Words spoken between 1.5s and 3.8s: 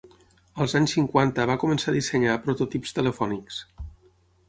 va començar a dissenyar prototips telefònics.